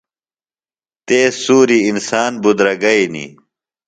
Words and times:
تیز 1.07 1.33
سُوریۡ 1.43 1.81
انسان 1.89 2.31
بُدرَگئینی۔ 2.43 3.25